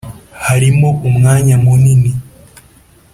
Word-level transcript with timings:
hariho 0.45 0.87
umwanya 1.07 1.55
munini; 1.63 2.11